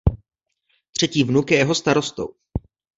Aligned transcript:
Třetí 0.91 1.23
vnuk 1.23 1.51
je 1.51 1.57
jeho 1.57 1.75
starostou. 1.75 2.35